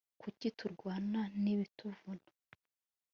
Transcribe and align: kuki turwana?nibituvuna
kuki 0.21 0.47
turwana?nibituvuna 0.57 2.27